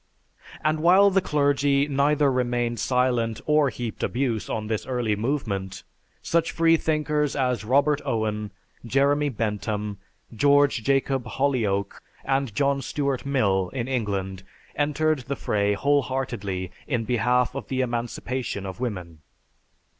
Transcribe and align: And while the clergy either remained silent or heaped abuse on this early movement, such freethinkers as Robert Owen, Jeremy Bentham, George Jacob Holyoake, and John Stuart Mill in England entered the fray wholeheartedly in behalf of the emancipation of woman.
And 0.63 0.79
while 0.79 1.11
the 1.11 1.21
clergy 1.21 1.87
either 1.87 2.31
remained 2.31 2.79
silent 2.79 3.39
or 3.45 3.69
heaped 3.69 4.01
abuse 4.01 4.49
on 4.49 4.65
this 4.65 4.87
early 4.87 5.15
movement, 5.15 5.83
such 6.23 6.49
freethinkers 6.51 7.35
as 7.35 7.63
Robert 7.63 8.01
Owen, 8.03 8.49
Jeremy 8.83 9.29
Bentham, 9.29 9.99
George 10.35 10.81
Jacob 10.83 11.25
Holyoake, 11.27 11.99
and 12.25 12.55
John 12.55 12.81
Stuart 12.81 13.27
Mill 13.27 13.69
in 13.73 13.87
England 13.87 14.41
entered 14.75 15.19
the 15.19 15.35
fray 15.35 15.73
wholeheartedly 15.73 16.71
in 16.87 17.03
behalf 17.05 17.53
of 17.53 17.67
the 17.67 17.81
emancipation 17.81 18.65
of 18.65 18.79
woman. 18.79 19.19